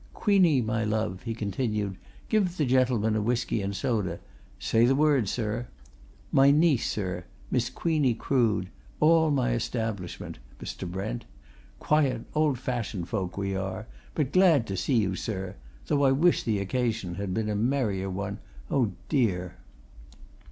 "Queenie, 0.15 0.63
my 0.63 0.83
love," 0.83 1.21
he 1.25 1.35
continued, 1.35 1.95
"give 2.27 2.57
the 2.57 2.65
gentleman 2.65 3.15
a 3.15 3.21
whisky 3.21 3.61
and 3.61 3.75
soda 3.75 4.19
say 4.57 4.83
the 4.83 4.95
word, 4.95 5.29
sir. 5.29 5.67
My 6.31 6.49
niece, 6.49 6.89
sir 6.89 7.25
Miss 7.51 7.69
Queenie 7.69 8.15
Crood 8.15 8.69
all 8.99 9.29
my 9.29 9.51
establishment, 9.53 10.39
Mr. 10.59 10.89
Brent; 10.89 11.25
quiet, 11.77 12.23
old 12.33 12.57
fashioned 12.57 13.09
folk 13.09 13.37
we 13.37 13.55
are, 13.55 13.85
but 14.15 14.31
glad 14.31 14.65
to 14.65 14.75
see 14.75 14.95
you, 14.95 15.13
sir; 15.15 15.55
though 15.85 16.03
I 16.03 16.13
wish 16.13 16.41
the 16.41 16.57
occasion 16.57 17.13
had 17.13 17.31
been 17.31 17.47
a 17.47 17.53
merrier 17.55 18.09
one 18.09 18.39
dear, 18.69 18.87
dear!" 19.07 19.57